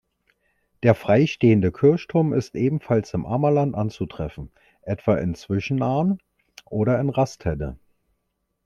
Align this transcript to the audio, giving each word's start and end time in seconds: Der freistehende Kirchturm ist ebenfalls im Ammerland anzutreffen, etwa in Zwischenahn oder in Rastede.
Der 0.81 0.95
freistehende 0.95 1.71
Kirchturm 1.71 2.33
ist 2.33 2.55
ebenfalls 2.55 3.13
im 3.13 3.23
Ammerland 3.27 3.75
anzutreffen, 3.75 4.51
etwa 4.81 5.15
in 5.17 5.35
Zwischenahn 5.35 6.17
oder 6.65 6.99
in 6.99 7.09
Rastede. 7.09 7.77